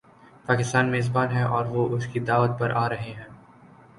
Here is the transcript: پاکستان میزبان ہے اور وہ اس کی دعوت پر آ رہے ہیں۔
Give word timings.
پاکستان 0.45 0.89
میزبان 0.91 1.31
ہے 1.31 1.43
اور 1.43 1.65
وہ 1.65 1.87
اس 1.89 2.07
کی 2.07 2.19
دعوت 2.19 2.59
پر 2.59 2.71
آ 2.71 2.87
رہے 2.89 3.11
ہیں۔ 3.11 3.29